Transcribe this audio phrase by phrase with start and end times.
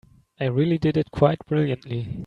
[0.39, 2.07] I really did it quite brilliantly.